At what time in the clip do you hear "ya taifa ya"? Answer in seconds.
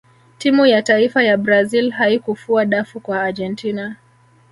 0.65-1.37